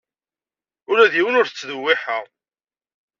[0.89, 2.25] Ula d yiwen ur t-ttdewwiḥeɣ.